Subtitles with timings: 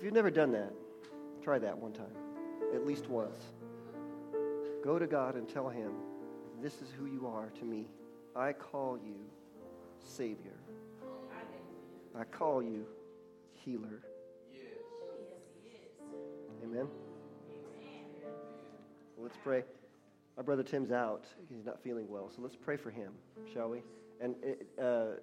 [0.00, 0.72] If you've never done that,
[1.42, 2.16] try that one time,
[2.74, 3.36] at least once.
[4.82, 5.92] Go to God and tell Him,
[6.62, 7.86] This is who you are to me.
[8.34, 9.16] I call you
[9.98, 10.56] Savior.
[12.18, 12.86] I call you
[13.52, 14.00] Healer.
[16.64, 16.88] Amen.
[19.18, 19.64] Well, let's pray.
[20.38, 21.26] Our brother Tim's out.
[21.54, 22.30] He's not feeling well.
[22.34, 23.12] So let's pray for him,
[23.52, 23.82] shall we?
[24.18, 25.16] And it, uh,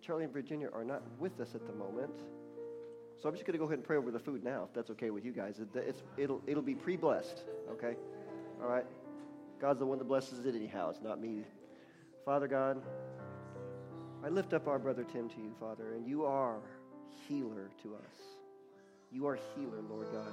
[0.00, 2.22] Charlie and Virginia are not with us at the moment.
[3.20, 4.90] So I'm just going to go ahead and pray over the food now, if that's
[4.90, 5.60] okay with you guys.
[5.74, 7.96] It's, it'll, it'll be pre blessed, okay?
[8.62, 8.86] All right?
[9.60, 10.90] God's the one that blesses it anyhow.
[10.90, 11.42] It's not me.
[12.24, 12.80] Father God,
[14.24, 16.60] I lift up our brother Tim to you, Father, and you are
[17.26, 18.14] healer to us.
[19.10, 20.32] You are healer, Lord God.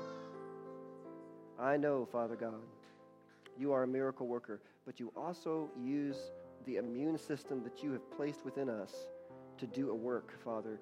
[1.59, 2.61] I know, Father God,
[3.57, 6.17] you are a miracle worker, but you also use
[6.65, 8.93] the immune system that you have placed within us
[9.57, 10.79] to do a work, Father.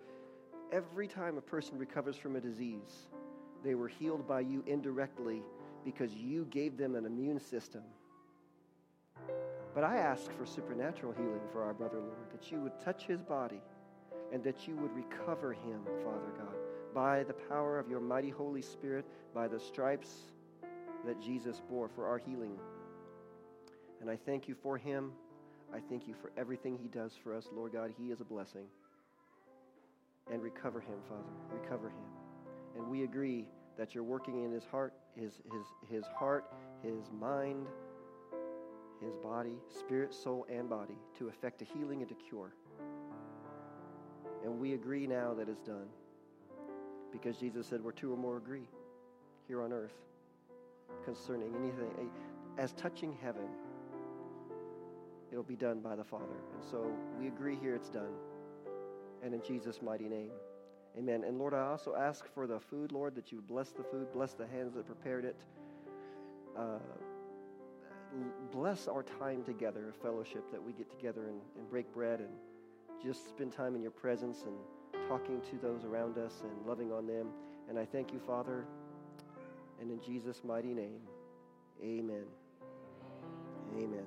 [0.72, 3.08] Every time a person recovers from a disease,
[3.64, 5.42] they were healed by you indirectly
[5.86, 7.84] because you gave them an immune system.
[9.74, 13.22] But I ask for supernatural healing for our brother, Lord, that you would touch his
[13.22, 13.62] body
[14.32, 16.56] and that you would recover him, Father God,
[16.94, 20.10] by the power of your mighty Holy Spirit, by the stripes
[21.06, 22.58] that Jesus bore for our healing.
[24.02, 25.12] And I thank you for him.
[25.74, 27.94] I thank you for everything he does for us, Lord God.
[27.98, 28.66] He is a blessing.
[30.32, 31.62] And recover him, Father.
[31.62, 32.06] Recover him.
[32.76, 33.46] And we agree
[33.78, 36.46] that you're working in his heart, his, his, his heart,
[36.82, 37.68] his mind,
[39.02, 42.54] his body, spirit, soul, and body to effect a healing and a cure.
[44.44, 45.88] And we agree now that it's done.
[47.12, 48.68] Because Jesus said, Where two or more agree
[49.48, 49.94] here on earth
[51.06, 52.10] concerning anything,
[52.58, 53.48] as touching heaven,
[55.32, 56.26] it'll be done by the Father.
[56.56, 58.14] And so we agree here it's done.
[59.24, 60.32] And in Jesus' mighty name.
[60.98, 61.24] Amen.
[61.24, 64.34] And Lord, I also ask for the food, Lord, that you bless the food, bless
[64.34, 65.38] the hands that prepared it.
[66.58, 66.78] Uh,
[68.52, 72.30] bless our time together, fellowship that we get together and, and break bread and
[73.02, 74.56] just spend time in your presence and
[75.08, 77.28] talking to those around us and loving on them.
[77.70, 78.66] And I thank you, Father,
[79.82, 81.02] and in Jesus' mighty name,
[81.84, 82.26] amen.
[83.76, 84.06] Amen.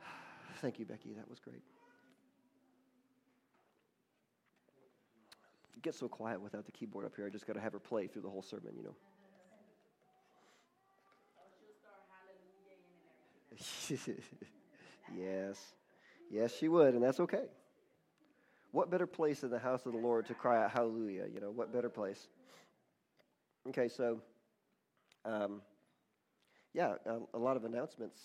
[0.60, 1.14] Thank you, Becky.
[1.14, 1.62] That was great.
[5.84, 7.26] It gets so quiet without the keyboard up here.
[7.26, 8.94] I just got to have her play through the whole sermon, you know.
[15.14, 15.58] yes.
[16.30, 17.44] Yes, she would, and that's okay.
[18.70, 21.26] What better place in the house of the Lord to cry out hallelujah?
[21.30, 22.28] You know, what better place?
[23.68, 24.22] Okay, so,
[25.26, 25.60] um,
[26.72, 28.18] yeah, a, a, lot of announcements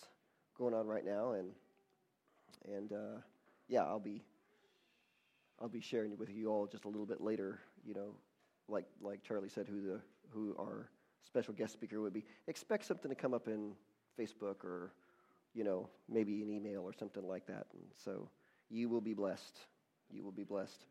[0.58, 1.52] going on right now, and
[2.74, 3.20] and uh,
[3.68, 4.24] yeah, I'll be
[5.62, 7.60] I'll be sharing with you all just a little bit later.
[7.86, 8.16] You know,
[8.68, 10.00] like like Charlie said, who the
[10.30, 10.90] who our
[11.26, 12.24] special guest speaker would be.
[12.48, 13.74] Expect something to come up in
[14.18, 14.94] Facebook or
[15.54, 17.66] you know, maybe an email or something like that.
[17.74, 18.30] And so
[18.70, 19.58] you will be blessed.
[20.12, 20.86] You will be blessed.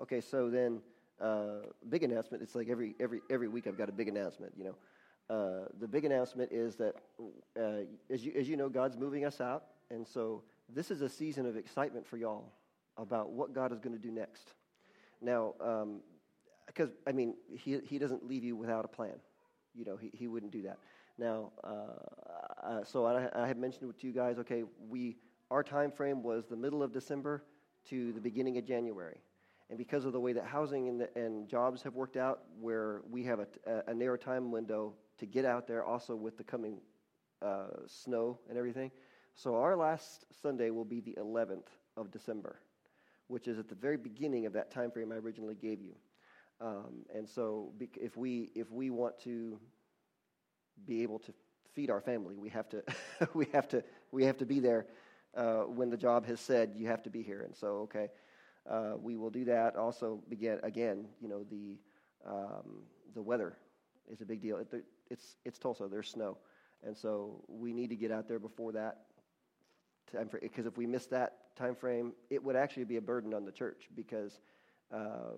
[0.00, 0.80] Okay, so then
[1.20, 2.42] uh, big announcement.
[2.42, 4.52] It's like every every every week I've got a big announcement.
[4.56, 6.94] You know, uh, the big announcement is that
[7.58, 11.08] uh, as you as you know, God's moving us out, and so this is a
[11.08, 12.52] season of excitement for y'all
[12.98, 14.52] about what God is going to do next.
[15.20, 15.54] Now,
[16.66, 19.14] because um, I mean, he he doesn't leave you without a plan.
[19.74, 20.78] You know, he he wouldn't do that.
[21.18, 25.16] Now, uh, uh, so I, I had mentioned to you guys, okay, we
[25.50, 27.42] our time frame was the middle of December
[27.88, 29.20] to the beginning of January.
[29.70, 33.02] And because of the way that housing and, the, and jobs have worked out, where
[33.10, 33.46] we have a,
[33.86, 36.78] a, narrow time window to get out there, also with the coming
[37.42, 38.90] uh, snow and everything.
[39.34, 42.60] So our last Sunday will be the 11th of December,
[43.28, 45.94] which is at the very beginning of that time frame I originally gave you.
[46.60, 49.58] Um, and so, if we if we want to
[50.86, 51.32] be able to
[51.74, 52.34] feed our family.
[52.36, 52.82] We have to,
[53.34, 54.86] we have to, we have to be there
[55.36, 57.42] uh, when the job has said you have to be here.
[57.42, 58.08] And so, okay,
[58.68, 59.76] uh, we will do that.
[59.76, 61.06] Also, begin again.
[61.20, 61.78] You know, the
[62.26, 62.82] um,
[63.14, 63.56] the weather
[64.10, 64.58] is a big deal.
[64.58, 65.88] It, it's it's Tulsa.
[65.88, 66.36] There's snow,
[66.84, 69.04] and so we need to get out there before that
[70.12, 70.40] time frame.
[70.42, 73.52] Because if we miss that time frame, it would actually be a burden on the
[73.52, 74.40] church because.
[74.92, 75.34] Uh,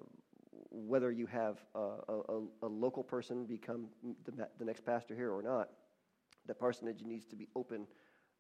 [0.70, 3.86] whether you have a, a, a local person become
[4.24, 5.70] the, the, next pastor here or not,
[6.46, 7.86] the parsonage needs to be open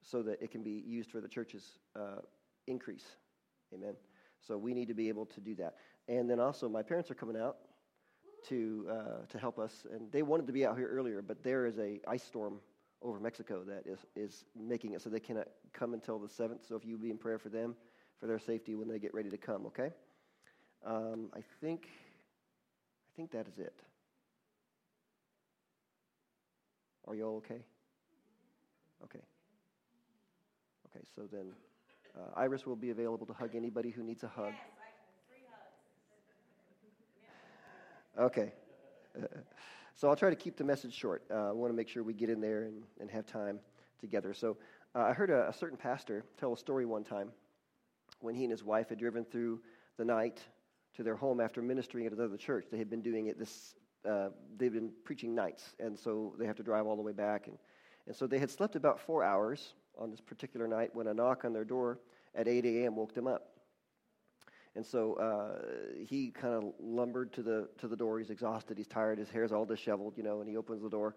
[0.02, 2.20] so that it can be used for the church's uh,
[2.66, 3.04] increase.
[3.74, 3.94] Amen.
[4.40, 5.74] So we need to be able to do that.
[6.08, 7.56] And then also, my parents are coming out
[8.48, 11.66] to uh, to help us, and they wanted to be out here earlier, but there
[11.66, 12.60] is a ice storm
[13.02, 16.66] over Mexico that is is making it so they cannot come until the seventh.
[16.66, 17.74] So if you be in prayer for them,
[18.18, 19.90] for their safety when they get ready to come, okay?
[20.84, 23.74] Um, I think I think that is it.
[27.06, 27.62] Are you all okay?
[29.04, 29.20] Okay.
[30.86, 31.52] Okay, so then
[32.16, 34.52] uh, Iris will be available to hug anybody who needs a hug.
[38.18, 38.52] Okay.
[40.00, 41.22] So I'll try to keep the message short.
[41.30, 43.60] Uh, I want to make sure we get in there and, and have time
[44.00, 44.32] together.
[44.32, 44.56] So
[44.94, 47.32] uh, I heard a, a, certain pastor tell a story one time
[48.20, 49.60] when he and his wife had driven through
[49.98, 50.40] the night
[50.94, 52.64] to their home after ministering at another church.
[52.72, 53.74] They had been doing it this,
[54.08, 57.46] uh, they've been preaching nights, and so they have to drive all the way back.
[57.46, 57.58] And,
[58.06, 61.44] and so they had slept about four hours on this particular night when a knock
[61.44, 61.98] on their door
[62.34, 62.96] at 8 a.m.
[62.96, 63.50] woke them up.
[64.76, 68.18] And so uh, he kind of lumbered to the to the door.
[68.18, 68.78] He's exhausted.
[68.78, 69.18] He's tired.
[69.18, 70.40] His hair's all disheveled, you know.
[70.40, 71.16] And he opens the door,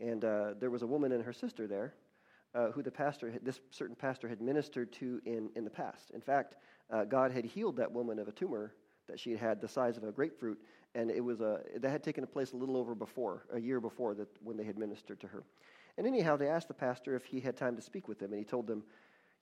[0.00, 1.94] and uh, there was a woman and her sister there,
[2.54, 6.10] uh, who the pastor, had, this certain pastor, had ministered to in in the past.
[6.10, 6.56] In fact,
[6.90, 8.74] uh, God had healed that woman of a tumor
[9.06, 10.58] that she had had the size of a grapefruit,
[10.96, 14.14] and it was a that had taken place a little over before a year before
[14.14, 15.44] that when they had ministered to her.
[15.96, 18.38] And anyhow, they asked the pastor if he had time to speak with them, and
[18.38, 18.82] he told them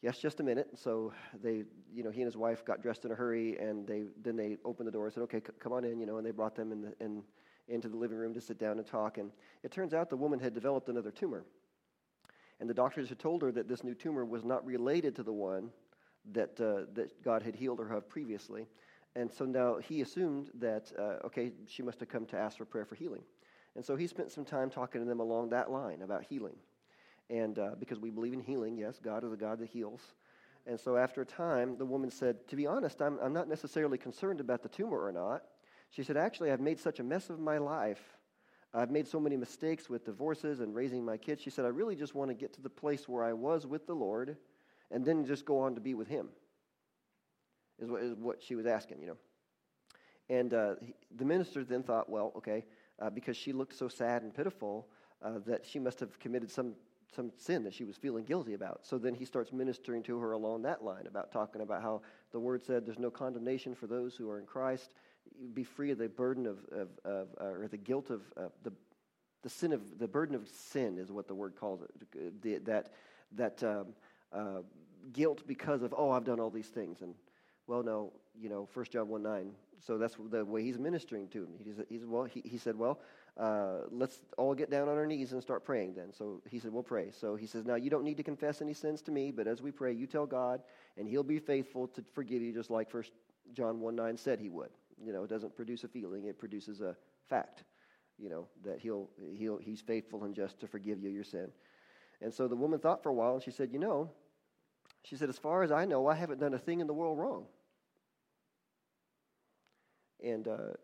[0.02, 0.68] yes, just a minute.
[0.74, 1.12] So
[1.42, 4.36] they, you know, he and his wife got dressed in a hurry, and they then
[4.36, 6.30] they opened the door and said, okay, c- come on in, you know, and they
[6.30, 7.22] brought them in, the, in
[7.68, 9.18] into the living room to sit down and talk.
[9.18, 9.30] And
[9.62, 11.44] it turns out the woman had developed another tumor,
[12.60, 15.32] and the doctors had told her that this new tumor was not related to the
[15.32, 15.70] one
[16.32, 18.66] that uh, that God had healed her of previously.
[19.16, 22.64] And so now he assumed that, uh, okay, she must have come to ask for
[22.64, 23.22] prayer for healing.
[23.74, 26.56] And so he spent some time talking to them along that line about healing.
[27.30, 30.00] And uh, because we believe in healing, yes, God is a God that heals.
[30.66, 33.98] And so after a time, the woman said, To be honest, I'm, I'm not necessarily
[33.98, 35.42] concerned about the tumor or not.
[35.90, 38.02] She said, Actually, I've made such a mess of my life.
[38.74, 41.40] I've made so many mistakes with divorces and raising my kids.
[41.40, 43.86] She said, I really just want to get to the place where I was with
[43.86, 44.36] the Lord
[44.90, 46.28] and then just go on to be with Him,
[47.78, 49.16] is what, is what she was asking, you know.
[50.28, 50.74] And uh,
[51.16, 52.66] the minister then thought, well, okay,
[53.00, 54.88] uh, because she looked so sad and pitiful,
[55.22, 56.74] uh, that she must have committed some
[57.14, 58.80] some sin that she was feeling guilty about.
[58.84, 62.02] So then he starts ministering to her along that line about talking about how
[62.32, 64.92] the word said there's no condemnation for those who are in Christ.
[65.54, 68.72] Be free of the burden of, of, of uh, or the guilt of uh, the
[69.42, 72.42] the sin of the burden of sin is what the word calls it.
[72.42, 72.90] The, that
[73.32, 73.86] that um,
[74.32, 74.62] uh,
[75.12, 77.14] guilt because of oh I've done all these things and
[77.66, 79.52] well no you know First John one nine.
[79.86, 81.50] So that's the way he's ministering to him.
[81.62, 83.00] He's, he's well he, he said well
[83.38, 86.12] uh, let's all get down on our knees and start praying then.
[86.12, 87.12] So he said, We'll pray.
[87.12, 89.62] So he says, Now you don't need to confess any sins to me, but as
[89.62, 90.60] we pray, you tell God,
[90.96, 93.12] and he'll be faithful to forgive you, just like First
[93.52, 94.70] John 1 9 said he would.
[95.00, 96.96] You know, it doesn't produce a feeling, it produces a
[97.28, 97.62] fact,
[98.18, 101.48] you know, that he'll, he'll, he's faithful and just to forgive you your sin.
[102.20, 104.10] And so the woman thought for a while, and she said, You know,
[105.04, 107.18] she said, As far as I know, I haven't done a thing in the world
[107.18, 107.46] wrong.
[110.24, 110.74] And uh,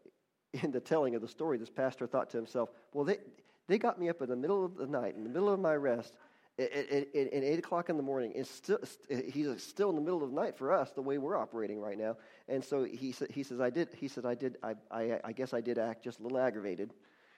[0.63, 3.19] in the telling of the story, this pastor thought to himself, well, they,
[3.67, 5.75] they got me up in the middle of the night, in the middle of my
[5.75, 6.15] rest,
[6.59, 8.33] at, at, at 8 o'clock in the morning.
[8.35, 8.79] It's still,
[9.11, 11.37] eh, he's uh, still in the middle of the night for us, the way we're
[11.37, 12.17] operating right now.
[12.49, 15.53] And so he, he says, I did, he said, I did, I, I, I guess
[15.53, 16.95] I did act just a little aggravated.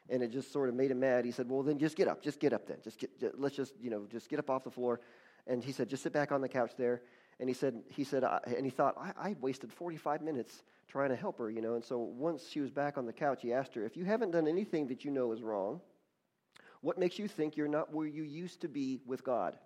[0.09, 1.25] And it just sort of made him mad.
[1.25, 2.23] He said, well, then just get up.
[2.23, 2.77] Just get up then.
[2.85, 5.01] Just get, just, let's just, you know, just get up off the floor.
[5.47, 7.03] And he said, just sit back on the couch there.
[7.39, 11.11] And he said, he said, I, and he thought, I, I wasted 45 minutes trying
[11.11, 11.75] to help her, you know.
[11.75, 14.31] And so once she was back on the couch, he asked her, If you haven't
[14.31, 15.81] done anything that you know is wrong,
[16.81, 19.59] what makes you think you're not where you used to be with God?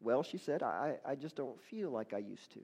[0.00, 2.60] Well, she said, I, I just don't feel like I used to.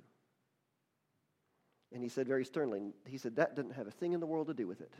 [1.92, 4.48] And he said very sternly, he said, that doesn't have a thing in the world
[4.48, 4.92] to do with it.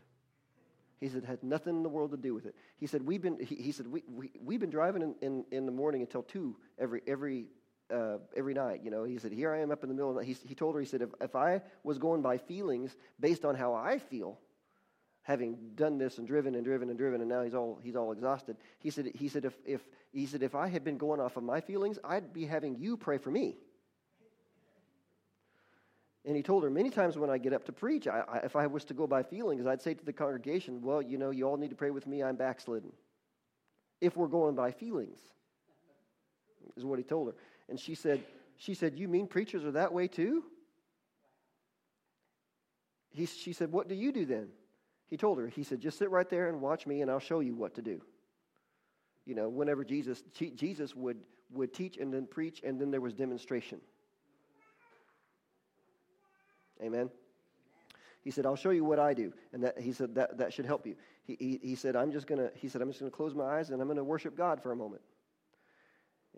[1.01, 2.55] He said, had nothing in the world to do with it.
[2.77, 5.67] He said, we've been, he, he said, we, we, we've been driving in, in, in
[5.67, 7.47] the morning until 2 every, every
[7.95, 8.81] uh, every night.
[8.83, 10.29] You know, he said, Here I am up in the middle of the night.
[10.29, 13.55] He, he told her, He said, if, if I was going by feelings based on
[13.55, 14.39] how I feel,
[15.23, 18.13] having done this and driven and driven and driven, and now he's all, he's all
[18.13, 19.81] exhausted, he said, he, said, if, if,
[20.13, 22.97] he said, If I had been going off of my feelings, I'd be having you
[22.97, 23.57] pray for me.
[26.27, 28.57] And he told her many times when I get up to preach, I, I, if
[28.57, 31.47] I was to go by feelings, I'd say to the congregation, Well, you know, you
[31.47, 32.23] all need to pray with me.
[32.23, 32.93] I'm backslidden.
[34.01, 35.19] If we're going by feelings,
[36.77, 37.35] is what he told her.
[37.69, 38.23] And she said,
[38.57, 40.45] she said, You mean preachers are that way too?
[43.11, 44.49] He, she said, What do you do then?
[45.09, 47.41] He told her, He said, Just sit right there and watch me, and I'll show
[47.41, 48.01] you what to do.
[49.27, 51.19] You know, whenever Jesus, Jesus would,
[51.53, 53.81] would teach and then preach, and then there was demonstration.
[56.83, 57.09] Amen.
[58.23, 59.33] He said, I'll show you what I do.
[59.53, 60.97] And that, he said, that, that should help you.
[61.25, 63.35] He, he, he said, I'm just going to, he said, I'm just going to close
[63.35, 65.03] my eyes and I'm going to worship God for a moment.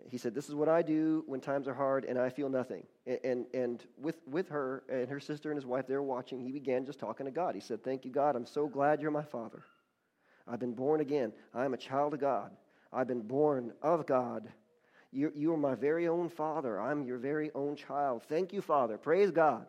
[0.09, 2.83] He said, This is what I do when times are hard and I feel nothing.
[3.05, 6.39] And, and, and with, with her and her sister and his wife, they were watching.
[6.39, 7.55] He began just talking to God.
[7.55, 8.35] He said, Thank you, God.
[8.35, 9.63] I'm so glad you're my father.
[10.47, 11.33] I've been born again.
[11.53, 12.51] I am a child of God.
[12.93, 14.47] I've been born of God.
[15.11, 16.79] You, you are my very own father.
[16.79, 18.23] I'm your very own child.
[18.23, 18.97] Thank you, Father.
[18.97, 19.65] Praise God.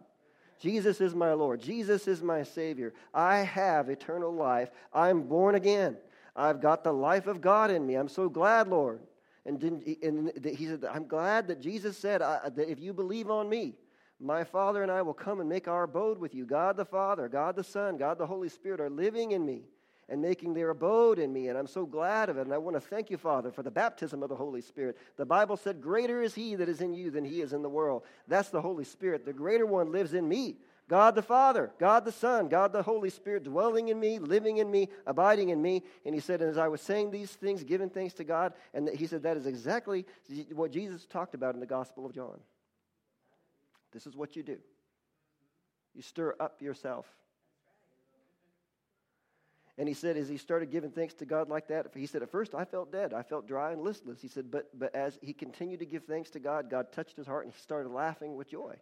[0.60, 1.60] Jesus is my Lord.
[1.60, 2.92] Jesus is my Savior.
[3.14, 4.70] I have eternal life.
[4.92, 5.96] I'm born again.
[6.34, 7.94] I've got the life of God in me.
[7.94, 9.00] I'm so glad, Lord.
[9.48, 9.62] And,
[10.02, 13.76] and he said, I'm glad that Jesus said that if you believe on me,
[14.20, 16.44] my Father and I will come and make our abode with you.
[16.44, 19.62] God the Father, God the Son, God the Holy Spirit are living in me
[20.10, 21.48] and making their abode in me.
[21.48, 22.42] And I'm so glad of it.
[22.42, 24.98] And I want to thank you, Father, for the baptism of the Holy Spirit.
[25.16, 27.68] The Bible said, Greater is He that is in you than He is in the
[27.70, 28.02] world.
[28.26, 29.24] That's the Holy Spirit.
[29.24, 30.56] The greater one lives in me.
[30.88, 34.70] God the Father, God the Son, God the Holy Spirit dwelling in me, living in
[34.70, 35.82] me, abiding in me.
[36.06, 38.88] And he said, and as I was saying these things, giving thanks to God, and
[38.88, 40.06] he said that is exactly
[40.54, 42.40] what Jesus talked about in the Gospel of John.
[43.92, 44.58] This is what you do
[45.94, 47.06] you stir up yourself
[49.78, 52.32] and he said, as he started giving thanks to God like that, he said, at
[52.32, 53.14] first I felt dead.
[53.14, 54.20] I felt dry and listless.
[54.20, 57.28] He said, but, but as he continued to give thanks to God, God touched his
[57.28, 58.74] heart and he started laughing with joy.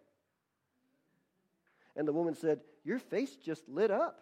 [1.97, 4.21] And the woman said, Your face just lit up.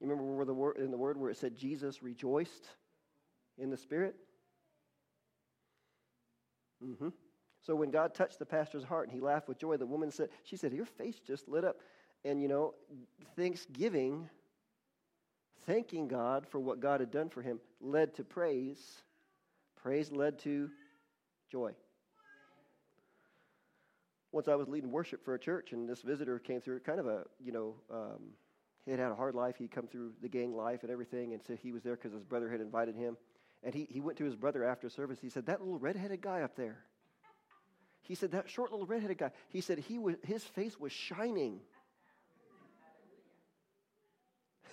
[0.00, 2.68] You remember where the word, in the word where it said Jesus rejoiced
[3.58, 4.14] in the Spirit?
[6.82, 7.08] Mm-hmm.
[7.66, 10.28] So when God touched the pastor's heart and he laughed with joy, the woman said,
[10.44, 11.80] She said, Your face just lit up.
[12.24, 12.74] And, you know,
[13.36, 14.28] thanksgiving,
[15.66, 19.02] thanking God for what God had done for him, led to praise.
[19.82, 20.70] Praise led to
[21.50, 21.72] joy.
[24.32, 27.06] Once I was leading worship for a church, and this visitor came through, kind of
[27.06, 28.20] a, you know, um,
[28.84, 29.56] he had had a hard life.
[29.58, 32.24] He'd come through the gang life and everything, and so he was there because his
[32.24, 33.16] brother had invited him.
[33.62, 35.18] And he, he went to his brother after service.
[35.20, 36.78] He said, That little redheaded guy up there.
[38.02, 39.32] He said, That short little redheaded guy.
[39.48, 41.60] He said, he was, His face was shining.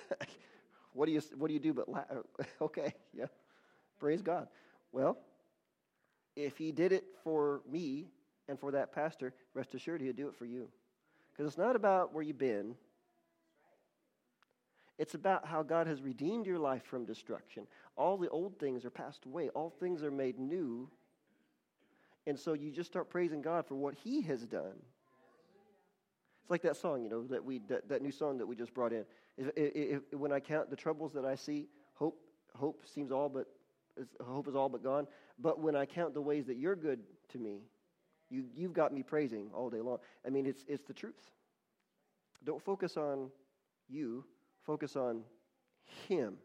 [0.93, 2.05] what do you what do you do but laugh?
[2.62, 3.25] okay, yeah.
[4.00, 4.47] Praise God.
[4.91, 5.17] Well,
[6.35, 8.12] if he did it for me
[8.47, 10.69] and for that pastor, rest assured he'll do it for you.
[11.31, 12.75] Because it's not about where you've been.
[14.97, 17.67] It's about how God has redeemed your life from destruction.
[17.97, 19.49] All the old things are passed away.
[19.49, 20.89] All things are made new.
[22.27, 24.73] And so you just start praising God for what he has done.
[26.41, 28.73] It's like that song, you know, that we that, that new song that we just
[28.73, 29.03] brought in.
[29.37, 32.17] If, if, if, when I count the troubles that I see, hope
[32.53, 33.47] hope seems all but
[34.23, 35.07] hope is all but gone.
[35.39, 36.99] But when I count the ways that you're good
[37.29, 37.61] to me,
[38.35, 39.99] you you've got me praising all day long.
[40.25, 41.31] I mean, it's it's the truth.
[42.43, 43.29] Don't focus on
[43.89, 44.23] you.
[44.63, 45.23] Focus on
[46.07, 46.37] Him.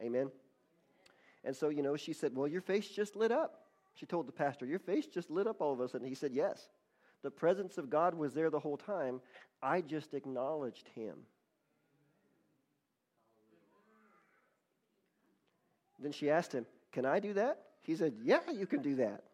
[0.00, 0.30] Amen.
[1.44, 4.32] And so you know, she said, "Well, your face just lit up." She told the
[4.32, 6.68] pastor, "Your face just lit up all of a sudden." He said, "Yes."
[7.22, 9.20] The presence of God was there the whole time.
[9.60, 11.16] I just acknowledged him.
[15.98, 17.58] Then she asked him, Can I do that?
[17.82, 19.24] He said, Yeah, you can do that.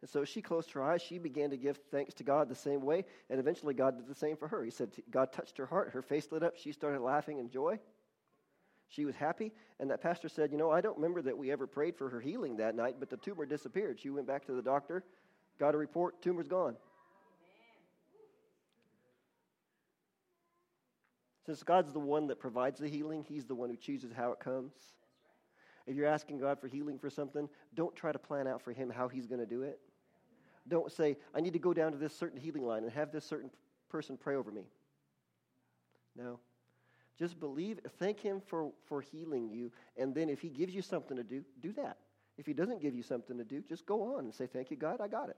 [0.00, 1.02] And so she closed her eyes.
[1.02, 3.04] She began to give thanks to God the same way.
[3.28, 4.64] And eventually, God did the same for her.
[4.64, 5.90] He said, God touched her heart.
[5.90, 6.56] Her face lit up.
[6.56, 7.78] She started laughing in joy.
[8.88, 9.52] She was happy.
[9.78, 12.20] And that pastor said, You know, I don't remember that we ever prayed for her
[12.20, 14.00] healing that night, but the tumor disappeared.
[14.00, 15.04] She went back to the doctor.
[15.58, 16.76] Got a report, tumor's gone.
[21.44, 24.40] Since God's the one that provides the healing, He's the one who chooses how it
[24.40, 24.72] comes.
[25.86, 28.88] If you're asking God for healing for something, don't try to plan out for Him
[28.88, 29.80] how He's going to do it.
[30.70, 33.24] Don't say, I need to go down to this certain healing line and have this
[33.24, 33.50] certain
[33.90, 34.62] person pray over me.
[36.16, 36.38] No.
[37.18, 41.16] Just believe, thank Him for, for healing you, and then if He gives you something
[41.16, 41.98] to do, do that.
[42.38, 44.76] If He doesn't give you something to do, just go on and say, Thank you,
[44.76, 45.36] God, I got it.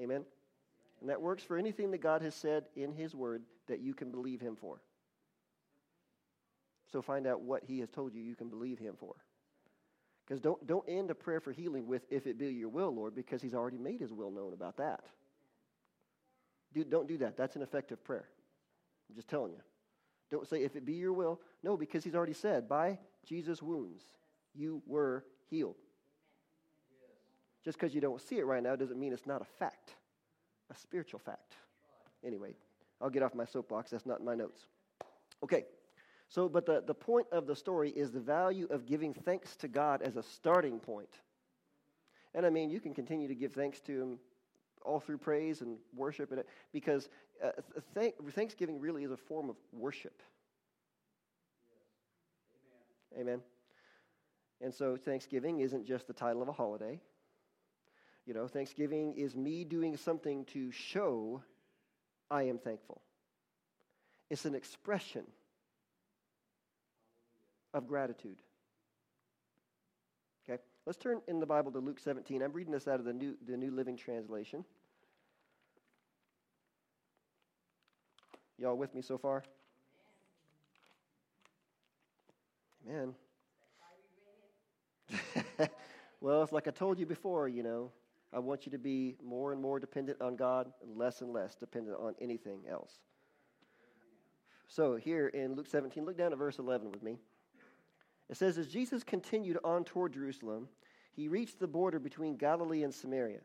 [0.00, 0.24] Amen?
[1.00, 4.10] And that works for anything that God has said in His Word that you can
[4.10, 4.80] believe Him for.
[6.90, 9.14] So find out what He has told you you can believe Him for.
[10.26, 13.14] Because don't, don't end a prayer for healing with, if it be your will, Lord,
[13.14, 15.04] because He's already made His will known about that.
[16.74, 17.36] Do, don't do that.
[17.36, 18.26] That's an effective prayer.
[19.08, 19.60] I'm just telling you.
[20.28, 21.40] Don't say, if it be your will.
[21.62, 24.02] No, because He's already said, by Jesus' wounds,
[24.52, 25.76] you were healed.
[27.64, 29.94] Just because you don't see it right now doesn't mean it's not a fact,
[30.70, 31.54] a spiritual fact.
[32.24, 32.54] Anyway,
[33.00, 33.90] I'll get off my soapbox.
[33.90, 34.66] That's not in my notes.
[35.42, 35.66] Okay,
[36.28, 39.68] so, but the, the point of the story is the value of giving thanks to
[39.68, 41.20] God as a starting point.
[42.34, 44.18] And I mean, you can continue to give thanks to Him
[44.84, 46.42] all through praise and worship, and
[46.72, 47.08] because
[47.42, 47.50] uh,
[47.94, 50.22] thank, Thanksgiving really is a form of worship.
[53.18, 53.40] Amen.
[54.60, 57.00] And so Thanksgiving isn't just the title of a holiday.
[58.26, 61.42] You know, Thanksgiving is me doing something to show
[62.30, 63.00] I am thankful.
[64.30, 65.24] It's an expression
[67.76, 68.38] of gratitude.
[70.48, 72.40] Okay, let's turn in the Bible to Luke 17.
[72.42, 74.64] I'm reading this out of the New, the New Living Translation.
[78.58, 79.42] Y'all with me so far?
[82.88, 83.14] Amen.
[86.22, 87.90] well, it's like I told you before, you know,
[88.32, 91.54] I want you to be more and more dependent on God and less and less
[91.56, 93.00] dependent on anything else.
[94.68, 97.18] So, here in Luke 17, look down at verse 11 with me.
[98.28, 100.68] It says, As Jesus continued on toward Jerusalem,
[101.12, 103.40] he reached the border between Galilee and Samaria.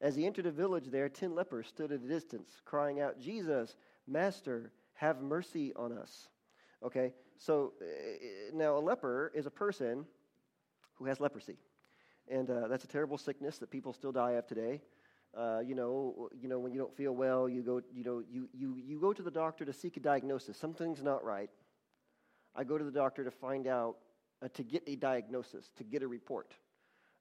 [0.00, 3.76] As he entered a village there, ten lepers stood at a distance, crying out, Jesus,
[4.06, 6.28] Master, have mercy on us.
[6.82, 7.84] Okay, so uh,
[8.52, 10.04] now a leper is a person
[10.94, 11.56] who has leprosy.
[12.28, 14.80] And uh, that's a terrible sickness that people still die of today.
[15.36, 18.48] Uh, you know, you know, when you don't feel well, you go, you know, you,
[18.52, 20.56] you, you go to the doctor to seek a diagnosis.
[20.56, 21.50] Something's not right.
[22.56, 23.96] I go to the doctor to find out,
[24.42, 26.54] uh, to get a diagnosis, to get a report.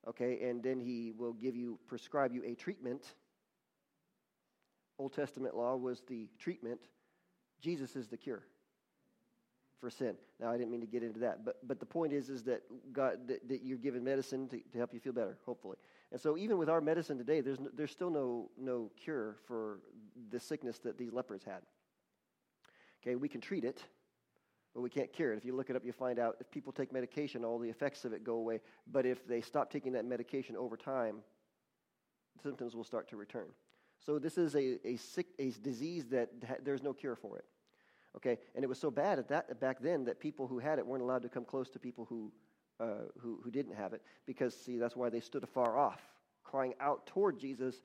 [0.08, 3.16] Okay, and then he will give you, prescribe you a treatment.
[5.00, 6.82] Old Testament law was the treatment.
[7.62, 8.44] Jesus is the cure
[9.80, 10.16] for sin.
[10.40, 12.62] Now, I didn't mean to get into that, but, but the point is, is that
[12.94, 15.78] God, that, that you're given medicine to, to help you feel better, hopefully.
[16.12, 19.80] And so, even with our medicine today, there's, no, there's still no, no cure for
[20.32, 21.64] the sickness that these lepers had.
[23.02, 23.84] Okay, we can treat it,
[24.74, 25.38] but we can't cure it.
[25.38, 28.06] If you look it up, you find out if people take medication, all the effects
[28.06, 28.60] of it go away.
[28.92, 31.18] But if they stop taking that medication over time,
[32.42, 33.48] symptoms will start to return.
[34.00, 37.46] So this is a, a sick a disease that ha- there's no cure for it.
[38.16, 40.86] Okay, and it was so bad at that back then that people who had it
[40.86, 42.32] weren't allowed to come close to people who,
[42.80, 46.02] uh, who, who didn't have it because see that's why they stood afar off,
[46.44, 47.82] crying out toward Jesus,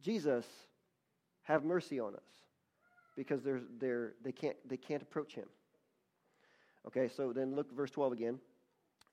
[0.00, 0.46] Jesus,
[1.42, 2.22] have mercy on us,
[3.16, 5.48] because they're, they're, they can't they can't approach him.
[6.86, 8.38] Okay, so then look verse twelve again.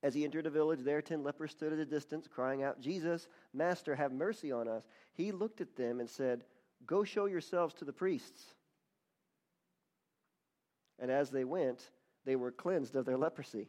[0.03, 3.27] As he entered a village, there ten lepers stood at a distance, crying out, Jesus,
[3.53, 4.87] Master, have mercy on us.
[5.13, 6.43] He looked at them and said,
[6.85, 8.53] Go show yourselves to the priests.
[10.99, 11.89] And as they went,
[12.23, 13.67] they were cleansed of their leprosy.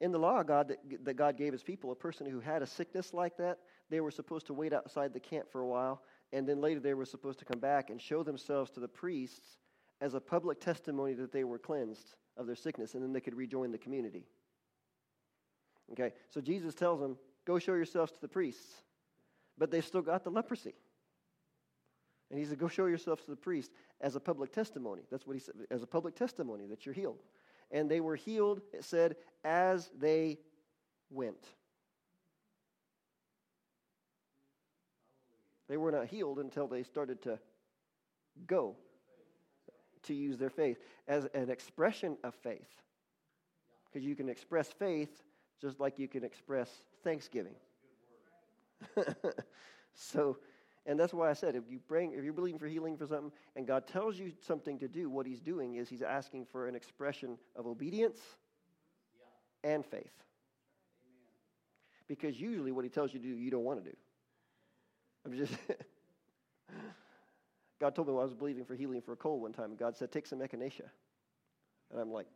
[0.00, 3.14] In the law God that God gave his people, a person who had a sickness
[3.14, 6.60] like that, they were supposed to wait outside the camp for a while, and then
[6.60, 9.58] later they were supposed to come back and show themselves to the priests
[10.00, 13.34] as a public testimony that they were cleansed of their sickness, and then they could
[13.34, 14.24] rejoin the community.
[15.92, 17.16] Okay, so Jesus tells them,
[17.46, 18.82] Go show yourselves to the priests.
[19.58, 20.74] But they've still got the leprosy.
[22.30, 23.70] And he said, Go show yourselves to the priest
[24.00, 25.02] as a public testimony.
[25.10, 27.22] That's what he said, as a public testimony that you're healed.
[27.70, 30.38] And they were healed, it said, as they
[31.10, 31.48] went.
[35.68, 37.38] They were not healed until they started to
[38.46, 38.76] go
[40.04, 42.68] to use their faith as an expression of faith.
[43.86, 45.22] Because you can express faith
[45.60, 46.68] just like you can express
[47.02, 47.54] thanksgiving.
[49.94, 50.38] so,
[50.86, 53.32] and that's why I said if you bring, if you're believing for healing for something,
[53.56, 56.74] and God tells you something to do, what He's doing is He's asking for an
[56.74, 58.18] expression of obedience
[59.64, 59.70] yeah.
[59.70, 60.12] and faith.
[61.02, 62.08] Amen.
[62.08, 63.96] Because usually, what He tells you to do, you don't want to do.
[65.24, 65.54] I'm just.
[67.80, 69.78] God told me when I was believing for healing for a cold one time, and
[69.78, 70.88] God said, "Take some echinacea,"
[71.90, 72.26] and I'm like,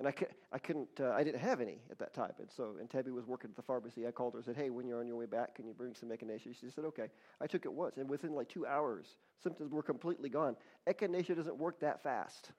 [0.00, 0.14] And I,
[0.50, 2.32] I couldn't, uh, I didn't have any at that time.
[2.38, 4.06] And so, and Tabby was working at the pharmacy.
[4.06, 5.94] I called her and said, hey, when you're on your way back, can you bring
[5.94, 6.58] some echinacea?
[6.58, 7.08] She said, okay.
[7.38, 9.04] I took it once, and within like two hours,
[9.42, 10.56] symptoms were completely gone.
[10.88, 12.50] Echinacea doesn't work that fast.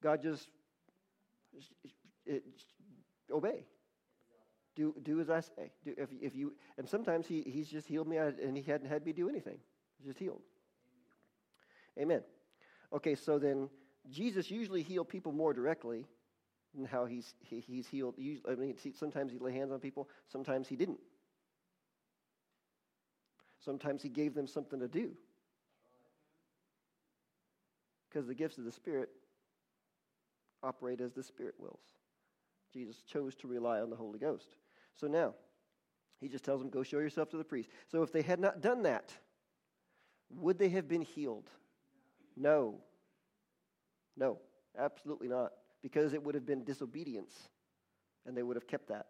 [0.00, 0.46] God just,
[2.24, 2.44] it,
[3.32, 3.64] obey.
[4.80, 5.72] Do, do as I say.
[5.84, 9.04] Do, if, if you, and sometimes he, he's just healed me and he hadn't had
[9.04, 9.58] me do anything.
[10.02, 10.40] Just healed.
[12.00, 12.22] Amen.
[12.90, 13.68] Okay, so then
[14.10, 16.06] Jesus usually healed people more directly
[16.74, 18.14] than how he's, he, he's healed.
[18.48, 21.00] I mean, sometimes he lay hands on people, sometimes he didn't.
[23.62, 25.10] Sometimes he gave them something to do.
[28.08, 29.10] Because the gifts of the Spirit
[30.62, 31.84] operate as the Spirit wills.
[32.72, 34.54] Jesus chose to rely on the Holy Ghost.
[34.96, 35.34] So now,
[36.20, 37.70] he just tells them, Go show yourself to the priest.
[37.88, 39.12] So if they had not done that,
[40.30, 41.48] would they have been healed?
[42.36, 42.80] No.
[44.16, 44.38] No,
[44.78, 47.34] absolutely not, because it would have been disobedience,
[48.26, 49.06] and they would have kept that.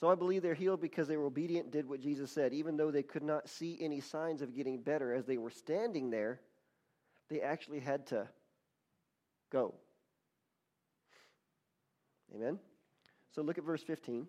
[0.00, 2.90] So I believe they're healed because they were obedient, did what Jesus said, even though
[2.90, 6.40] they could not see any signs of getting better as they were standing there.
[7.30, 8.28] They actually had to
[9.50, 9.74] go.
[12.34, 12.58] Amen?
[13.34, 14.26] So look at verse 15.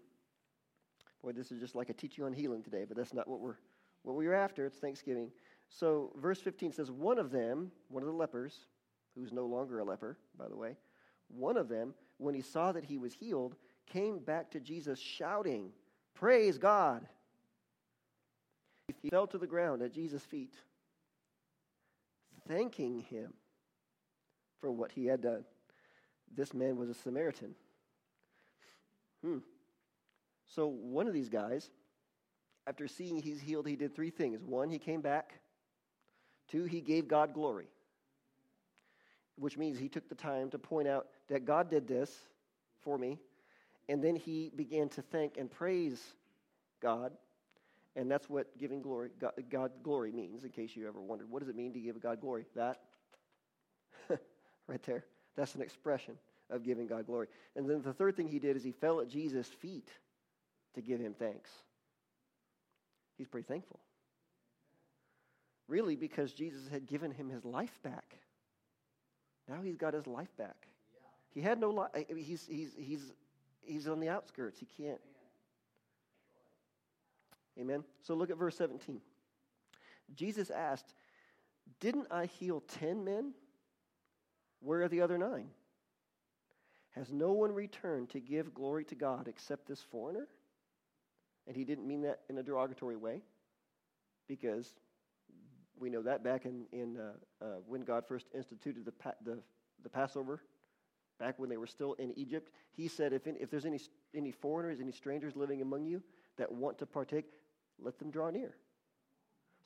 [1.25, 3.55] Boy, this is just like a teaching on healing today, but that's not what we're
[4.03, 4.67] what we are after.
[4.67, 5.31] It's Thanksgiving.
[5.69, 8.53] So verse 15 says, One of them, one of the lepers,
[9.15, 10.77] who's no longer a leper, by the way,
[11.27, 13.55] one of them, when he saw that he was healed,
[13.87, 15.71] came back to Jesus shouting,
[16.13, 17.07] Praise God!
[18.87, 20.53] He fell to the ground at Jesus' feet,
[22.47, 23.33] thanking him
[24.61, 25.43] for what he had done.
[26.37, 27.55] This man was a Samaritan.
[29.23, 29.39] Hmm.
[30.55, 31.69] So one of these guys,
[32.65, 34.41] after seeing he's healed, he did three things.
[34.41, 35.33] One, he came back.
[36.47, 37.67] Two, he gave God glory,
[39.37, 42.09] which means he took the time to point out that God did this
[42.83, 43.19] for me.
[43.89, 46.01] And then he began to thank and praise
[46.81, 47.11] God.
[47.97, 51.29] And that's what giving glory, God, God glory means, in case you ever wondered.
[51.29, 52.45] What does it mean to give God glory?
[52.55, 52.79] That?
[54.67, 55.03] right there.
[55.35, 56.17] That's an expression
[56.49, 57.27] of giving God glory.
[57.55, 59.89] And then the third thing he did is he fell at Jesus' feet
[60.75, 61.49] to give him thanks.
[63.17, 63.79] He's pretty thankful.
[65.67, 68.17] Really, because Jesus had given him his life back.
[69.47, 70.67] Now he's got his life back.
[71.33, 71.91] He had no life.
[72.07, 73.11] He's, he's, he's,
[73.61, 74.59] he's on the outskirts.
[74.59, 75.01] He can't.
[77.59, 77.83] Amen.
[78.01, 79.01] So look at verse 17.
[80.15, 80.93] Jesus asked,
[81.79, 83.33] Didn't I heal 10 men?
[84.59, 85.49] Where are the other nine?
[86.91, 90.27] Has no one returned to give glory to God except this foreigner?
[91.47, 93.21] And he didn't mean that in a derogatory way,
[94.27, 94.73] because
[95.77, 99.39] we know that back in, in uh, uh, when God first instituted the, the,
[99.83, 100.41] the Passover,
[101.19, 103.79] back when they were still in Egypt, he said, if, if there's any,
[104.15, 106.01] any foreigners, any strangers living among you
[106.37, 107.25] that want to partake,
[107.79, 108.55] let them draw near.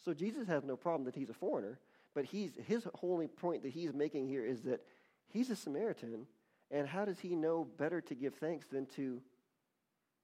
[0.04, 1.80] So Jesus has no problem that he's a foreigner,
[2.15, 4.82] but he's, his only point that he's making here is that
[5.28, 6.26] he's a Samaritan
[6.72, 9.22] and how does he know better to give thanks than to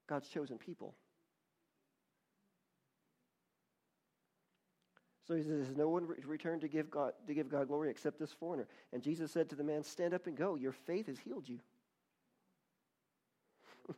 [0.08, 0.96] God's chosen people?
[5.28, 8.32] So he says, No one returned to give, God, to give God glory except this
[8.32, 8.68] foreigner.
[8.94, 10.56] And Jesus said to the man, Stand up and go.
[10.56, 11.60] Your faith has healed you.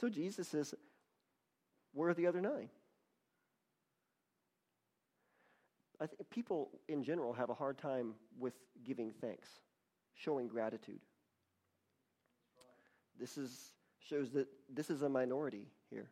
[0.00, 0.74] so Jesus says,
[1.92, 2.70] Where are the other nine?
[6.00, 8.54] I think people in general have a hard time with
[8.84, 9.48] giving thanks
[10.14, 11.00] showing gratitude.
[13.18, 16.08] This is, shows that this is a minority here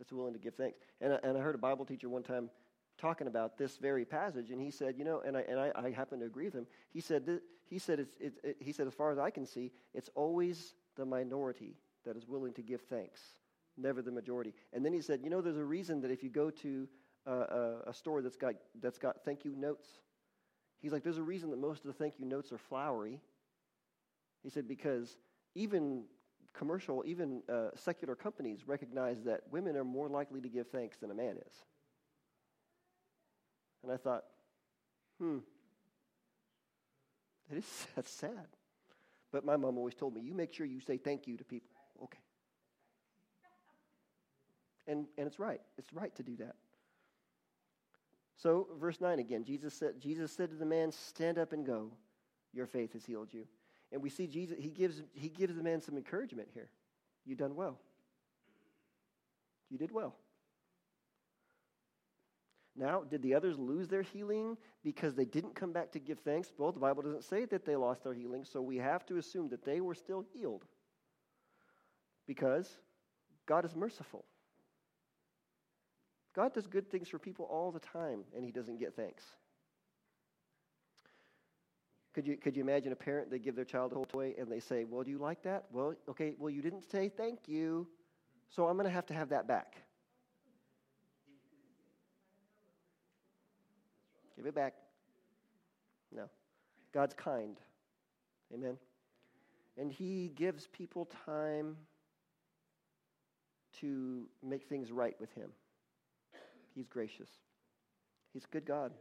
[0.00, 0.80] that's willing to give thanks.
[1.00, 2.50] And I, and I heard a Bible teacher one time
[2.98, 5.90] talking about this very passage, and he said, you know, and I, and I, I
[5.92, 6.66] happen to agree with him.
[6.92, 9.70] He said, he, said it's, it, it, he said, as far as I can see,
[9.94, 13.20] it's always the minority that is willing to give thanks,
[13.78, 14.54] never the majority.
[14.72, 16.88] And then he said, you know, there's a reason that if you go to
[17.26, 19.86] a, a store that's got, that's got thank you notes
[20.80, 23.20] He's like, there's a reason that most of the thank you notes are flowery.
[24.42, 25.16] He said, because
[25.54, 26.04] even
[26.52, 31.10] commercial, even uh, secular companies recognize that women are more likely to give thanks than
[31.10, 31.54] a man is.
[33.82, 34.24] And I thought,
[35.18, 35.38] hmm,
[37.48, 38.46] that is, that's sad.
[39.32, 41.76] But my mom always told me, you make sure you say thank you to people.
[42.02, 42.18] Okay.
[44.86, 45.60] And, and it's right.
[45.78, 46.56] It's right to do that.
[48.36, 51.92] So, verse 9 again, Jesus said, Jesus said to the man, Stand up and go.
[52.52, 53.46] Your faith has healed you.
[53.92, 56.70] And we see Jesus, he gives, he gives the man some encouragement here.
[57.24, 57.78] You done well.
[59.68, 60.16] You did well.
[62.76, 66.52] Now, did the others lose their healing because they didn't come back to give thanks?
[66.56, 69.48] Well, the Bible doesn't say that they lost their healing, so we have to assume
[69.50, 70.64] that they were still healed
[72.26, 72.78] because
[73.46, 74.24] God is merciful.
[76.34, 79.24] God does good things for people all the time, and he doesn't get thanks.
[82.12, 84.50] Could you, could you imagine a parent, they give their child a whole toy and
[84.50, 85.66] they say, Well, do you like that?
[85.70, 87.86] Well, okay, well, you didn't say thank you,
[88.48, 89.76] so I'm going to have to have that back.
[94.36, 94.74] Give it back.
[96.14, 96.24] No.
[96.92, 97.58] God's kind.
[98.52, 98.76] Amen.
[99.76, 101.76] And He gives people time
[103.80, 105.50] to make things right with Him.
[106.74, 107.28] He's gracious.
[108.32, 108.92] He's a good God.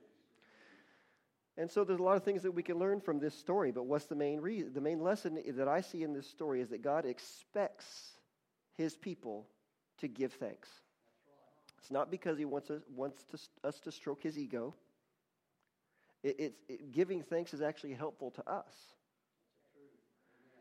[1.58, 3.86] And so there's a lot of things that we can learn from this story, but
[3.86, 4.74] what's the main reason?
[4.74, 8.12] The main lesson that I see in this story is that God expects
[8.78, 9.46] his people
[9.98, 10.70] to give thanks.
[11.80, 14.74] It's not because he wants us, wants to, us to stroke his ego.
[16.24, 18.74] It, it's, it, giving thanks is actually helpful to us.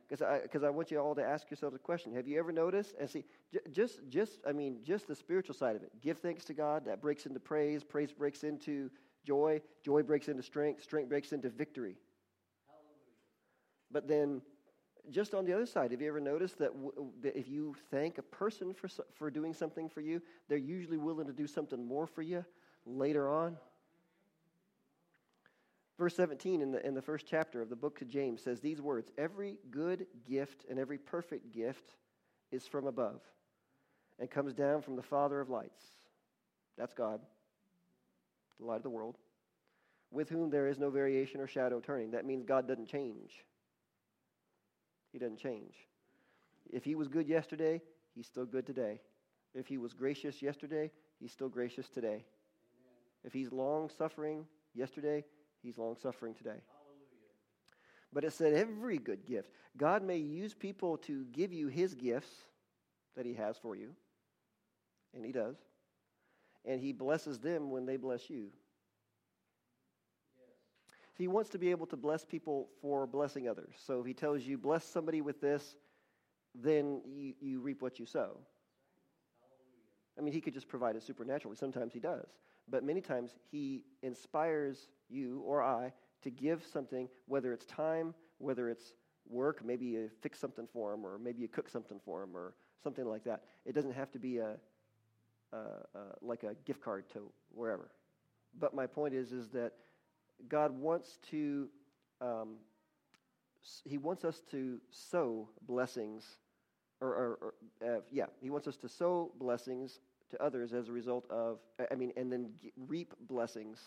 [0.08, 2.14] Because I, cause I want you all to ask yourselves a question.
[2.14, 2.94] Have you ever noticed?
[2.98, 5.92] And see, j- just, just, I mean, just the spiritual side of it.
[6.00, 6.86] Give thanks to God.
[6.86, 7.84] That breaks into praise.
[7.84, 8.90] Praise breaks into
[9.28, 11.96] joy, joy breaks into strength, strength breaks into victory.
[13.90, 14.40] But then,
[15.10, 18.16] just on the other side, have you ever noticed that, w- that if you thank
[18.16, 22.06] a person for, for doing something for you, they're usually willing to do something more
[22.06, 22.42] for you
[22.86, 23.58] later on?
[25.98, 28.80] Verse 17 in the, in the first chapter of the book of James says these
[28.80, 31.96] words Every good gift and every perfect gift
[32.50, 33.20] is from above
[34.18, 35.84] and comes down from the Father of lights.
[36.78, 37.20] That's God,
[38.58, 39.16] the light of the world,
[40.10, 42.10] with whom there is no variation or shadow turning.
[42.10, 43.32] That means God doesn't change.
[45.12, 45.74] He doesn't change.
[46.70, 47.80] If he was good yesterday,
[48.14, 49.00] he's still good today.
[49.54, 52.08] If he was gracious yesterday, he's still gracious today.
[52.08, 52.24] Amen.
[53.24, 54.44] If he's long suffering
[54.74, 55.24] yesterday,
[55.62, 56.60] he's long suffering today.
[58.12, 59.50] But it said every good gift.
[59.76, 62.30] God may use people to give you his gifts
[63.16, 63.94] that he has for you,
[65.14, 65.56] and he does.
[66.64, 68.48] And he blesses them when they bless you.
[71.14, 73.74] He wants to be able to bless people for blessing others.
[73.84, 75.76] So if he tells you, bless somebody with this,
[76.54, 78.36] then you, you reap what you sow.
[80.16, 81.56] I mean, he could just provide it supernaturally.
[81.56, 82.28] Sometimes he does.
[82.68, 85.92] But many times he inspires you or I
[86.22, 88.94] to give something, whether it's time, whether it's
[89.28, 92.54] work, maybe you fix something for him, or maybe you cook something for him, or
[92.82, 93.42] something like that.
[93.64, 94.56] It doesn't have to be a,
[95.52, 97.90] a, a like a gift card to wherever.
[98.58, 99.72] But my point is, is that
[100.48, 101.68] God wants to,
[102.20, 102.56] um,
[103.84, 106.38] He wants us to sow blessings,
[107.00, 111.24] or, or, uh, yeah, He wants us to sow blessings to others as a result
[111.30, 111.58] of,
[111.90, 113.80] I mean, and then reap blessings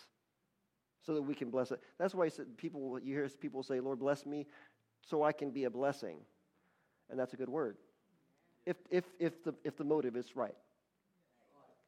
[1.00, 1.80] so that we can bless it.
[1.98, 4.46] That's why people, you hear people say, Lord, bless me
[5.00, 6.18] so I can be a blessing.
[7.10, 7.76] And that's a good word.
[8.66, 10.54] If, if, if, the, if the motive is right.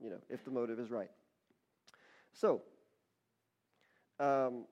[0.02, 1.10] You know, if the motive is right.
[2.32, 2.62] So,
[4.20, 4.64] um,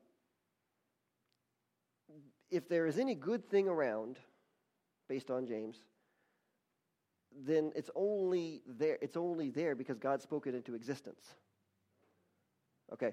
[2.50, 4.18] if there is any good thing around,
[5.08, 5.76] based on James,
[7.46, 8.98] then it's only there.
[9.00, 11.34] It's only there because God spoke it into existence.
[12.92, 13.12] Okay,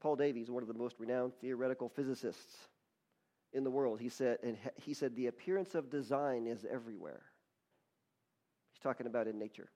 [0.00, 2.68] Paul Davies, one of the most renowned theoretical physicists
[3.52, 7.22] in the world, he said, and he said, the appearance of design is everywhere.
[8.72, 9.68] He's talking about in nature.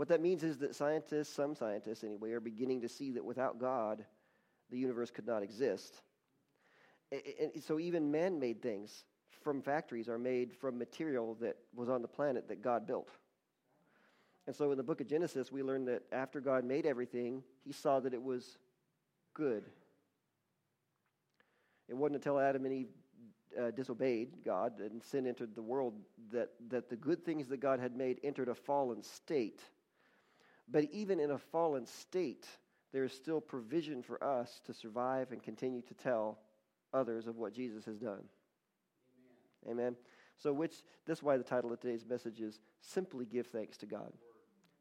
[0.00, 3.58] What that means is that scientists, some scientists anyway, are beginning to see that without
[3.58, 4.02] God,
[4.70, 6.00] the universe could not exist.
[7.12, 9.04] And so even man made things
[9.42, 13.10] from factories are made from material that was on the planet that God built.
[14.46, 17.72] And so in the book of Genesis, we learn that after God made everything, he
[17.72, 18.56] saw that it was
[19.34, 19.64] good.
[21.90, 22.88] It wasn't until Adam and Eve
[23.60, 25.92] uh, disobeyed God and sin entered the world
[26.32, 29.60] that, that the good things that God had made entered a fallen state.
[30.70, 32.46] But even in a fallen state,
[32.92, 36.38] there is still provision for us to survive and continue to tell
[36.92, 38.24] others of what Jesus has done.
[39.66, 39.70] Amen.
[39.70, 39.96] Amen.
[40.36, 40.74] So, which
[41.06, 44.12] that's why the title of today's message is "Simply Give Thanks to God."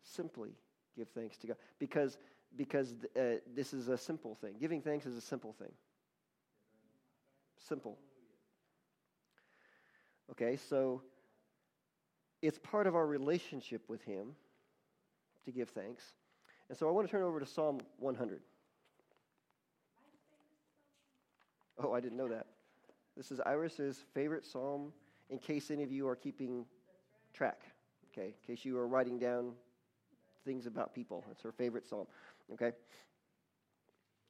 [0.02, 0.56] Simply
[0.96, 2.18] give thanks to God, because
[2.56, 4.56] because uh, this is a simple thing.
[4.60, 5.72] Giving thanks is a simple thing.
[7.68, 7.98] Simple.
[10.32, 11.02] Okay, so
[12.42, 14.36] it's part of our relationship with Him
[15.46, 16.04] to give thanks.
[16.70, 18.42] And so I want to turn over to Psalm 100.
[21.82, 22.46] Oh, I didn't know that.
[23.16, 24.92] This is Iris's favorite psalm
[25.30, 26.66] in case any of you are keeping
[27.34, 27.62] track.
[28.12, 29.54] Okay, in case you are writing down
[30.46, 31.26] things about people.
[31.32, 32.08] It's her favorite psalm.
[32.54, 32.72] Okay?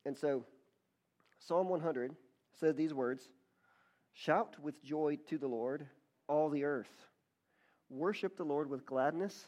[0.06, 0.44] And so,
[1.40, 2.16] Psalm 100
[2.60, 3.30] says these words
[4.14, 5.88] Shout with joy to the Lord,
[6.28, 6.92] all the earth.
[7.90, 9.48] Worship the Lord with gladness.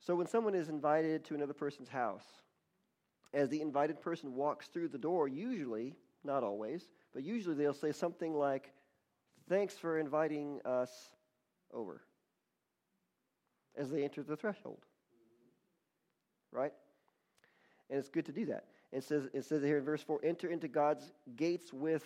[0.00, 2.24] So when someone is invited to another person's house,
[3.32, 7.92] as the invited person walks through the door, usually, not always, but usually they'll say
[7.92, 8.72] something like,
[9.48, 10.90] Thanks for inviting us
[11.74, 12.02] over,
[13.76, 14.84] as they enter the threshold.
[16.52, 16.72] Right?
[17.88, 18.66] And it's good to do that.
[18.92, 22.04] It says, it says here in verse 4 enter into God's gates with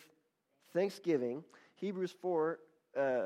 [0.73, 1.45] thanksgiving.
[1.77, 2.59] Hebrews 4,
[2.97, 3.23] uh,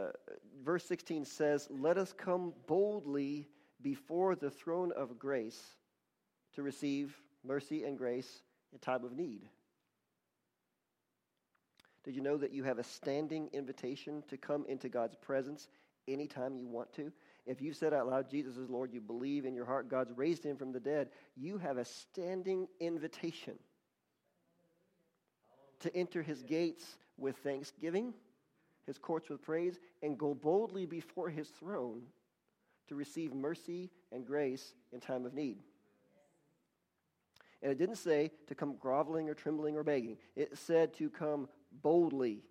[0.64, 3.46] verse 16 says, Let us come boldly
[3.82, 5.60] before the throne of grace
[6.54, 9.48] to receive mercy and grace in time of need.
[12.04, 15.68] Did you know that you have a standing invitation to come into God's presence
[16.06, 17.12] anytime you want to?
[17.46, 20.44] If you said out loud, Jesus is Lord, you believe in your heart God's raised
[20.44, 23.54] him from the dead, you have a standing invitation
[25.80, 26.84] to enter his gates
[27.16, 28.14] with thanksgiving,
[28.86, 32.02] his courts with praise, and go boldly before his throne
[32.88, 35.58] to receive mercy and grace in time of need.
[37.62, 41.48] And it didn't say to come groveling or trembling or begging, it said to come
[41.82, 42.44] boldly.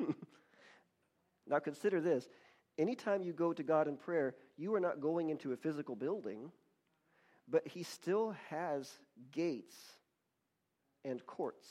[1.46, 2.28] now consider this.
[2.78, 6.50] Anytime you go to God in prayer, you are not going into a physical building,
[7.48, 8.90] but He still has
[9.32, 9.76] gates
[11.04, 11.68] and courts.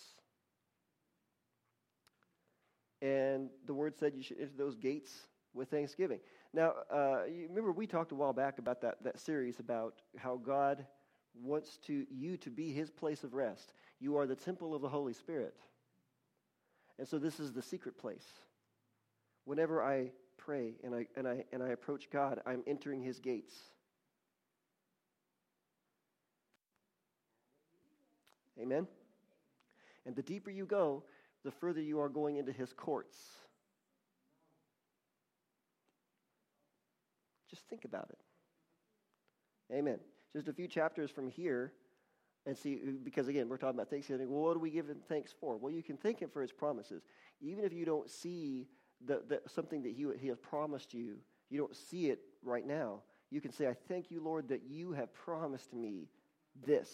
[3.05, 5.11] And the word said you should enter those gates
[5.53, 6.19] with thanksgiving.
[6.53, 10.37] Now, uh, you remember we talked a while back about that, that series about how
[10.37, 10.87] God
[11.39, 13.73] wants to you to be his place of rest.
[13.99, 15.55] You are the temple of the Holy Spirit.
[16.97, 18.25] And so this is the secret place.
[19.43, 23.53] Whenever I pray and I, and I, and I approach God, I'm entering his gates.
[28.59, 28.87] Amen?
[30.07, 31.03] And the deeper you go,
[31.45, 33.15] the further you are going into his courts.
[37.49, 38.17] Just think about it.
[39.73, 39.99] Amen.
[40.35, 41.71] Just a few chapters from here,
[42.45, 44.29] and see, because again, we're talking about Thanksgiving.
[44.29, 45.55] Well, what do we give him thanks for?
[45.55, 47.03] Well, you can thank him for his promises.
[47.41, 48.67] Even if you don't see
[49.05, 51.17] the, the, something that he, he has promised you,
[51.49, 54.91] you don't see it right now, you can say, I thank you, Lord, that you
[54.93, 56.09] have promised me
[56.65, 56.89] this.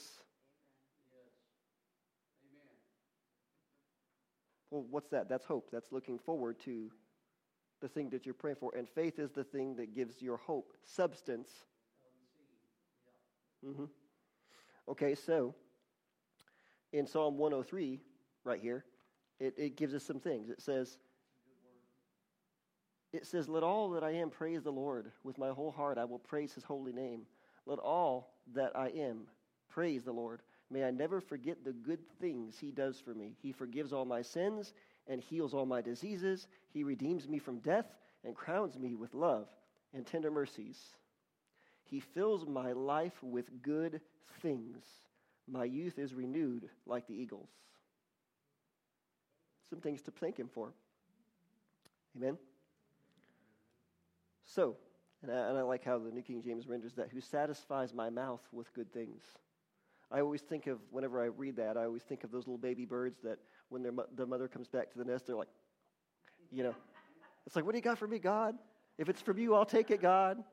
[4.71, 5.29] Well, what's that?
[5.29, 5.69] That's hope.
[5.71, 6.89] That's looking forward to
[7.81, 8.71] the thing that you're praying for.
[8.75, 11.49] And faith is the thing that gives your hope substance.
[13.65, 13.85] Mm-hmm.
[14.89, 15.53] Okay, so
[16.93, 17.99] in Psalm 103,
[18.43, 18.85] right here,
[19.39, 20.49] it, it gives us some things.
[20.49, 20.97] It says,
[23.13, 25.11] it says, Let all that I am praise the Lord.
[25.23, 27.23] With my whole heart I will praise his holy name.
[27.65, 29.27] Let all that I am
[29.69, 30.41] praise the Lord.
[30.71, 33.35] May I never forget the good things he does for me.
[33.41, 34.73] He forgives all my sins
[35.07, 36.47] and heals all my diseases.
[36.69, 37.85] He redeems me from death
[38.23, 39.49] and crowns me with love
[39.93, 40.79] and tender mercies.
[41.83, 43.99] He fills my life with good
[44.41, 44.85] things.
[45.45, 47.49] My youth is renewed like the eagles.
[49.69, 50.71] Some things to thank him for.
[52.15, 52.37] Amen.
[54.45, 54.77] So,
[55.21, 58.09] and I, and I like how the New King James renders that, who satisfies my
[58.09, 59.21] mouth with good things.
[60.11, 62.85] I always think of, whenever I read that, I always think of those little baby
[62.85, 65.47] birds that when their, their mother comes back to the nest, they're like,
[66.51, 66.75] you know,
[67.45, 68.55] it's like, what do you got for me, God?
[68.97, 70.43] If it's from you, I'll take it, God.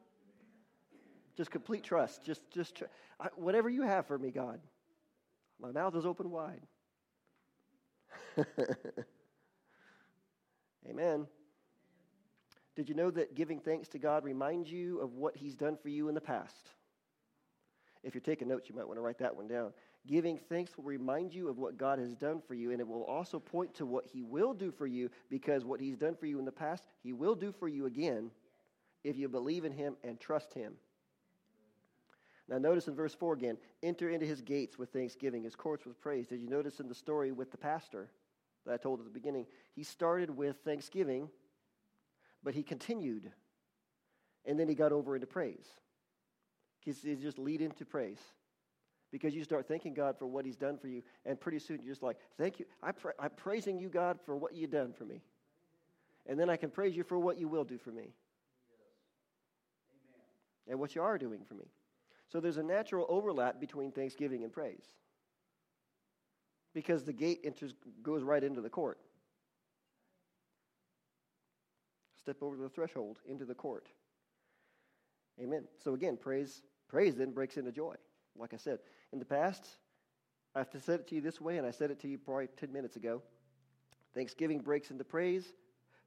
[1.37, 2.25] Just complete trust.
[2.25, 2.85] Just, just tr-
[3.21, 4.61] I, whatever you have for me, God.
[5.61, 6.62] My mouth is open wide.
[10.88, 11.27] Amen.
[12.77, 15.88] Did you know that giving thanks to God reminds you of what He's done for
[15.88, 16.71] you in the past?
[18.02, 19.72] If you're taking notes, you might want to write that one down.
[20.06, 23.04] Giving thanks will remind you of what God has done for you, and it will
[23.04, 26.38] also point to what He will do for you because what He's done for you
[26.38, 28.30] in the past, He will do for you again
[29.04, 30.74] if you believe in Him and trust Him.
[32.48, 36.00] Now, notice in verse 4 again enter into His gates with thanksgiving, His courts with
[36.00, 36.28] praise.
[36.28, 38.08] Did you notice in the story with the pastor
[38.64, 39.46] that I told at the beginning?
[39.74, 41.28] He started with thanksgiving,
[42.42, 43.30] but he continued,
[44.46, 45.66] and then he got over into praise.
[46.88, 48.20] He's just lead into praise.
[49.11, 51.92] Because you start thanking God for what He's done for you, and pretty soon you're
[51.92, 52.66] just like, Thank you.
[52.83, 55.22] I pra- I'm praising you, God, for what you've done for me.
[56.27, 58.14] And then I can praise you for what you will do for me.
[60.66, 61.64] And what you are doing for me.
[62.31, 64.85] So there's a natural overlap between thanksgiving and praise.
[66.74, 67.72] Because the gate enters,
[68.03, 68.98] goes right into the court.
[72.18, 73.88] Step over the threshold into the court.
[75.40, 75.64] Amen.
[75.83, 77.95] So again, praise Praise then breaks into joy.
[78.36, 78.78] Like I said,
[79.12, 79.66] in the past,
[80.55, 82.49] I've to said it to you this way, and I said it to you probably
[82.57, 83.22] 10 minutes ago.
[84.14, 85.53] Thanksgiving breaks into praise,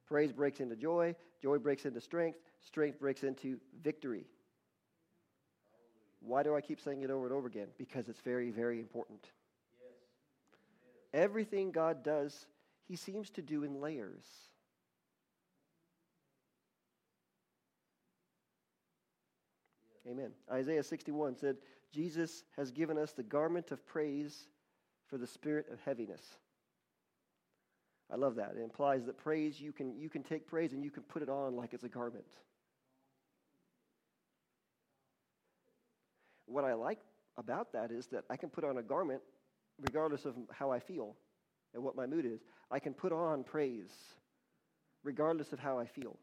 [0.06, 4.26] praise breaks into joy, joy breaks into strength, strength breaks into victory.
[6.20, 7.68] Why do I keep saying it over and over again?
[7.78, 9.24] Because it's very, very important.
[9.80, 11.22] Yes.
[11.22, 12.46] Everything God does,
[12.86, 14.24] He seems to do in layers.
[20.08, 20.32] Amen.
[20.50, 21.56] Isaiah 61 said,
[21.92, 24.48] Jesus has given us the garment of praise
[25.06, 26.22] for the spirit of heaviness.
[28.10, 28.54] I love that.
[28.56, 31.28] It implies that praise, you can, you can take praise and you can put it
[31.28, 32.26] on like it's a garment.
[36.46, 36.98] What I like
[37.36, 39.22] about that is that I can put on a garment
[39.80, 41.16] regardless of how I feel
[41.74, 42.40] and what my mood is.
[42.70, 43.90] I can put on praise
[45.02, 46.18] regardless of how I feel.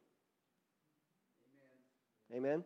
[2.31, 2.45] Amen.
[2.45, 2.63] Amen.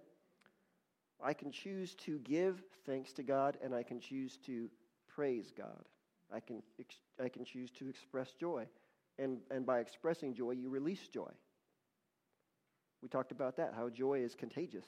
[1.24, 4.70] I can choose to give thanks to God and I can choose to
[5.08, 5.86] praise God.
[6.34, 6.62] I can,
[7.24, 8.66] I can choose to express joy.
[9.18, 11.30] And, and by expressing joy, you release joy.
[13.02, 14.86] We talked about that, how joy is contagious.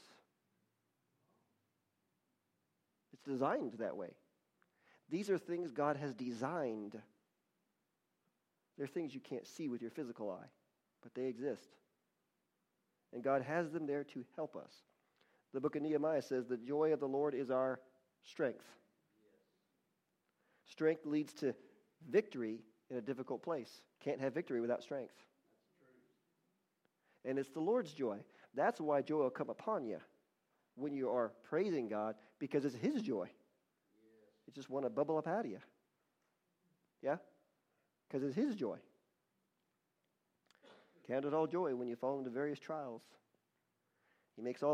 [3.13, 4.09] It's designed that way.
[5.09, 6.99] These are things God has designed.
[8.77, 10.47] They're things you can't see with your physical eye,
[11.03, 11.69] but they exist.
[13.13, 14.71] And God has them there to help us.
[15.55, 17.79] The book of Nehemiah says, The joy of the Lord is our
[18.23, 18.65] strength.
[20.69, 21.55] Strength leads to
[22.11, 23.71] victory in a difficult place.
[24.03, 25.13] Can't have victory without strength.
[27.23, 28.17] And it's the Lord's joy.
[28.53, 29.99] That's why joy will come upon you
[30.75, 33.29] when you are praising God, because it's His joy.
[34.49, 35.59] It just want to bubble up out of you.
[37.01, 37.15] Yeah?
[38.09, 38.79] Because it's His joy.
[41.07, 43.03] Count it all joy when you fall into various trials.
[44.35, 44.73] He makes all